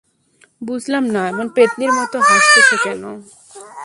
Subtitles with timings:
[0.61, 3.03] বুঝলাম না এমন পেত্নীর মত হাসতেছো কেন!